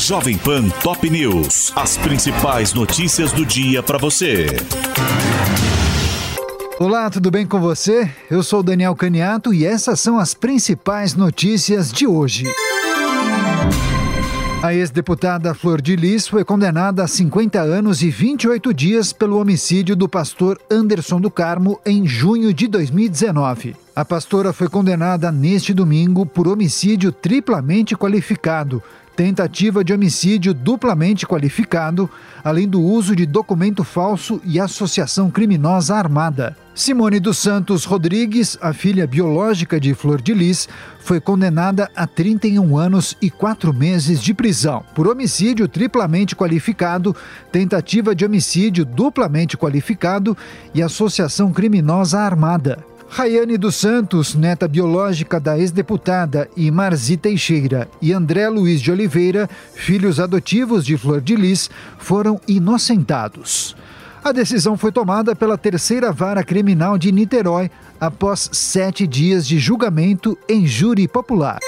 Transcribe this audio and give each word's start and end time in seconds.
Jovem 0.00 0.38
Pan 0.38 0.66
Top 0.82 1.08
News. 1.10 1.72
As 1.76 1.98
principais 1.98 2.72
notícias 2.72 3.32
do 3.32 3.44
dia 3.44 3.82
para 3.82 3.98
você. 3.98 4.46
Olá, 6.78 7.10
tudo 7.10 7.30
bem 7.30 7.46
com 7.46 7.60
você? 7.60 8.10
Eu 8.30 8.42
sou 8.42 8.62
Daniel 8.62 8.96
Caniato 8.96 9.52
e 9.52 9.66
essas 9.66 10.00
são 10.00 10.18
as 10.18 10.32
principais 10.32 11.14
notícias 11.14 11.92
de 11.92 12.06
hoje. 12.06 12.46
A 14.62 14.74
ex-deputada 14.74 15.52
Flor 15.52 15.82
de 15.82 15.96
Lis 15.96 16.26
foi 16.26 16.44
condenada 16.44 17.04
a 17.04 17.08
50 17.08 17.60
anos 17.60 18.02
e 18.02 18.08
28 18.10 18.72
dias 18.72 19.12
pelo 19.12 19.38
homicídio 19.38 19.94
do 19.94 20.08
pastor 20.08 20.58
Anderson 20.70 21.20
do 21.20 21.30
Carmo 21.30 21.78
em 21.84 22.06
junho 22.06 22.54
de 22.54 22.66
2019. 22.66 23.76
A 23.94 24.04
pastora 24.04 24.52
foi 24.52 24.68
condenada 24.68 25.30
neste 25.30 25.74
domingo 25.74 26.24
por 26.24 26.48
homicídio 26.48 27.12
triplamente 27.12 27.94
qualificado, 27.94 28.82
tentativa 29.14 29.84
de 29.84 29.92
homicídio 29.92 30.54
duplamente 30.54 31.26
qualificado, 31.26 32.08
além 32.42 32.66
do 32.68 32.80
uso 32.80 33.14
de 33.14 33.26
documento 33.26 33.84
falso 33.84 34.40
e 34.44 34.58
associação 34.58 35.30
criminosa 35.30 35.94
armada. 35.94 36.56
Simone 36.74 37.20
dos 37.20 37.36
Santos 37.36 37.84
Rodrigues, 37.84 38.56
a 38.62 38.72
filha 38.72 39.06
biológica 39.06 39.78
de 39.78 39.92
Flor 39.92 40.22
de 40.22 40.32
Lis, 40.32 40.68
foi 41.00 41.20
condenada 41.20 41.90
a 41.94 42.06
31 42.06 42.78
anos 42.78 43.16
e 43.20 43.30
4 43.30 43.74
meses 43.74 44.22
de 44.22 44.32
prisão 44.32 44.82
por 44.94 45.06
homicídio 45.06 45.68
triplamente 45.68 46.34
qualificado, 46.34 47.14
tentativa 47.52 48.14
de 48.14 48.24
homicídio 48.24 48.84
duplamente 48.84 49.56
qualificado 49.56 50.36
e 50.72 50.82
associação 50.82 51.52
criminosa 51.52 52.20
armada. 52.20 52.89
Rayane 53.12 53.58
dos 53.58 53.74
Santos, 53.74 54.36
neta 54.36 54.68
biológica 54.68 55.40
da 55.40 55.58
ex-deputada, 55.58 56.48
e 56.56 56.70
Marzi 56.70 57.16
Teixeira 57.16 57.88
e 58.00 58.12
André 58.12 58.48
Luiz 58.48 58.80
de 58.80 58.92
Oliveira, 58.92 59.50
filhos 59.74 60.20
adotivos 60.20 60.86
de 60.86 60.96
Flor 60.96 61.20
de 61.20 61.34
Lis, 61.34 61.68
foram 61.98 62.40
inocentados. 62.46 63.74
A 64.22 64.30
decisão 64.30 64.76
foi 64.76 64.92
tomada 64.92 65.34
pela 65.34 65.58
terceira 65.58 66.12
vara 66.12 66.44
criminal 66.44 66.96
de 66.96 67.10
Niterói 67.10 67.68
após 68.00 68.48
sete 68.52 69.08
dias 69.08 69.44
de 69.44 69.58
julgamento 69.58 70.38
em 70.48 70.64
júri 70.64 71.08
popular. 71.08 71.58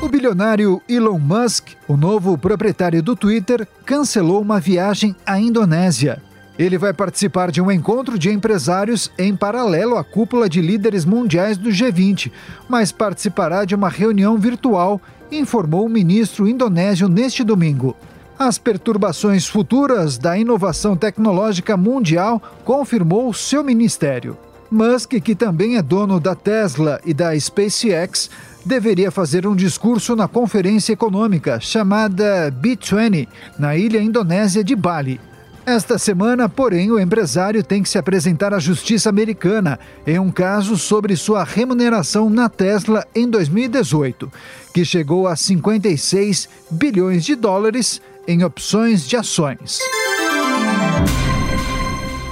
O 0.00 0.08
bilionário 0.08 0.80
Elon 0.88 1.18
Musk, 1.18 1.72
o 1.86 1.94
novo 1.94 2.38
proprietário 2.38 3.02
do 3.02 3.14
Twitter, 3.14 3.68
cancelou 3.84 4.40
uma 4.40 4.58
viagem 4.58 5.14
à 5.26 5.38
Indonésia. 5.38 6.22
Ele 6.58 6.76
vai 6.76 6.92
participar 6.92 7.52
de 7.52 7.62
um 7.62 7.70
encontro 7.70 8.18
de 8.18 8.30
empresários 8.30 9.12
em 9.16 9.36
paralelo 9.36 9.96
à 9.96 10.02
cúpula 10.02 10.48
de 10.48 10.60
líderes 10.60 11.04
mundiais 11.04 11.56
do 11.56 11.70
G20, 11.70 12.32
mas 12.68 12.90
participará 12.90 13.64
de 13.64 13.76
uma 13.76 13.88
reunião 13.88 14.36
virtual, 14.36 15.00
informou 15.30 15.86
o 15.86 15.88
ministro 15.88 16.48
indonésio 16.48 17.08
neste 17.08 17.44
domingo. 17.44 17.94
As 18.36 18.58
perturbações 18.58 19.46
futuras 19.46 20.18
da 20.18 20.36
inovação 20.36 20.96
tecnológica 20.96 21.76
mundial 21.76 22.42
confirmou 22.64 23.32
seu 23.32 23.62
ministério. 23.62 24.36
Musk, 24.70 25.12
que 25.20 25.34
também 25.34 25.76
é 25.76 25.82
dono 25.82 26.20
da 26.20 26.34
Tesla 26.34 27.00
e 27.04 27.14
da 27.14 27.38
SpaceX, 27.38 28.28
deveria 28.64 29.10
fazer 29.10 29.46
um 29.46 29.56
discurso 29.56 30.14
na 30.14 30.28
conferência 30.28 30.92
econômica 30.92 31.58
chamada 31.58 32.52
B20 32.52 33.26
na 33.58 33.76
ilha 33.76 34.00
indonésia 34.00 34.62
de 34.62 34.76
Bali. 34.76 35.20
Esta 35.68 35.98
semana, 35.98 36.48
porém, 36.48 36.90
o 36.90 36.98
empresário 36.98 37.62
tem 37.62 37.82
que 37.82 37.90
se 37.90 37.98
apresentar 37.98 38.54
à 38.54 38.58
justiça 38.58 39.10
americana 39.10 39.78
em 40.06 40.18
um 40.18 40.30
caso 40.30 40.78
sobre 40.78 41.14
sua 41.14 41.44
remuneração 41.44 42.30
na 42.30 42.48
Tesla 42.48 43.06
em 43.14 43.28
2018, 43.28 44.32
que 44.72 44.82
chegou 44.82 45.28
a 45.28 45.36
56 45.36 46.48
bilhões 46.70 47.22
de 47.22 47.34
dólares 47.34 48.00
em 48.26 48.42
opções 48.44 49.06
de 49.06 49.14
ações. 49.18 49.78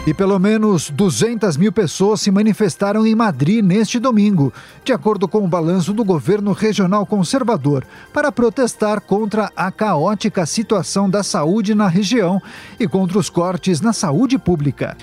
E 0.07 0.15
pelo 0.15 0.39
menos 0.39 0.89
200 0.89 1.57
mil 1.57 1.73
pessoas 1.73 2.21
se 2.21 2.31
manifestaram 2.31 3.05
em 3.05 3.13
Madrid 3.13 3.65
neste 3.65 3.99
domingo, 3.99 4.53
de 4.85 4.93
acordo 4.93 5.27
com 5.27 5.45
o 5.45 5.49
balanço 5.49 5.93
do 5.93 6.05
governo 6.05 6.53
regional 6.53 7.05
conservador, 7.05 7.85
para 8.13 8.31
protestar 8.31 9.01
contra 9.01 9.51
a 9.57 9.69
caótica 9.73 10.47
situação 10.47 11.11
da 11.11 11.25
saúde 11.25 11.75
na 11.75 11.89
região 11.89 12.41
e 12.79 12.87
contra 12.87 13.19
os 13.19 13.29
cortes 13.29 13.81
na 13.81 13.93
saúde 13.93 14.39
pública. 14.39 14.97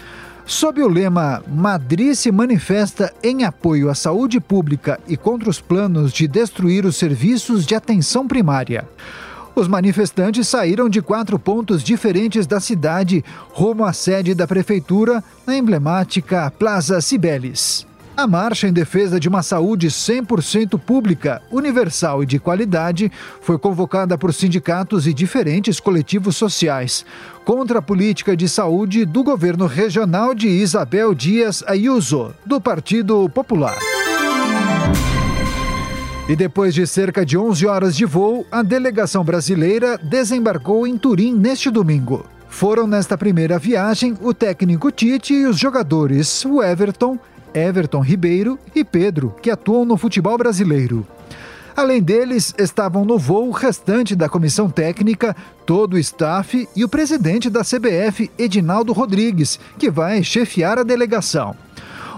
Sob 0.45 0.81
o 0.81 0.87
lema 0.87 1.43
Madrid 1.47 2.15
se 2.15 2.31
manifesta 2.31 3.13
em 3.21 3.43
apoio 3.43 3.89
à 3.89 3.95
saúde 3.95 4.39
pública 4.39 4.99
e 5.05 5.17
contra 5.17 5.49
os 5.49 5.59
planos 5.59 6.13
de 6.13 6.29
destruir 6.29 6.85
os 6.85 6.95
serviços 6.95 7.65
de 7.65 7.75
atenção 7.75 8.25
primária. 8.25 8.87
Os 9.55 9.67
manifestantes 9.67 10.47
saíram 10.47 10.89
de 10.89 11.01
quatro 11.01 11.37
pontos 11.37 11.83
diferentes 11.83 12.47
da 12.47 12.59
cidade 12.59 13.23
rumo 13.51 13.85
à 13.85 13.93
sede 13.93 14.33
da 14.33 14.47
prefeitura, 14.47 15.23
na 15.45 15.55
emblemática 15.55 16.51
Plaza 16.57 16.99
Cibeles. 17.01 17.85
A 18.15 18.27
marcha 18.27 18.67
em 18.67 18.73
defesa 18.73 19.19
de 19.19 19.27
uma 19.27 19.41
saúde 19.41 19.87
100% 19.87 20.79
pública, 20.79 21.41
universal 21.51 22.21
e 22.21 22.27
de 22.27 22.37
qualidade 22.37 23.11
foi 23.41 23.57
convocada 23.57 24.17
por 24.17 24.31
sindicatos 24.33 25.07
e 25.07 25.13
diferentes 25.13 25.79
coletivos 25.79 26.35
sociais 26.35 27.03
contra 27.43 27.79
a 27.79 27.81
política 27.81 28.37
de 28.37 28.47
saúde 28.47 29.03
do 29.03 29.23
governo 29.23 29.65
regional 29.65 30.35
de 30.35 30.47
Isabel 30.47 31.13
Dias 31.15 31.63
Ayuso, 31.65 32.33
do 32.45 32.61
Partido 32.61 33.27
Popular. 33.29 33.77
E 36.27 36.37
depois 36.37 36.73
de 36.73 36.87
cerca 36.87 37.25
de 37.25 37.37
11 37.37 37.65
horas 37.67 37.95
de 37.95 38.05
voo, 38.05 38.45
a 38.49 38.63
delegação 38.63 39.25
brasileira 39.25 39.97
desembarcou 39.97 40.87
em 40.87 40.97
Turim 40.97 41.33
neste 41.33 41.69
domingo. 41.69 42.25
Foram 42.47 42.87
nesta 42.87 43.17
primeira 43.17 43.59
viagem 43.59 44.17
o 44.21 44.33
técnico 44.33 44.89
Tite 44.89 45.33
e 45.33 45.45
os 45.45 45.59
jogadores 45.59 46.45
o 46.45 46.63
Everton, 46.63 47.19
Everton 47.53 47.99
Ribeiro 47.99 48.57
e 48.73 48.85
Pedro, 48.85 49.35
que 49.41 49.51
atuam 49.51 49.83
no 49.83 49.97
futebol 49.97 50.37
brasileiro. 50.37 51.05
Além 51.75 52.01
deles, 52.01 52.53
estavam 52.57 53.03
no 53.03 53.17
voo 53.17 53.49
o 53.49 53.51
restante 53.51 54.15
da 54.15 54.29
comissão 54.29 54.69
técnica, 54.69 55.35
todo 55.65 55.95
o 55.95 55.99
staff 55.99 56.69
e 56.73 56.85
o 56.85 56.89
presidente 56.89 57.49
da 57.49 57.63
CBF, 57.63 58.31
Edinaldo 58.37 58.93
Rodrigues, 58.93 59.59
que 59.77 59.91
vai 59.91 60.23
chefiar 60.23 60.79
a 60.79 60.83
delegação 60.83 61.53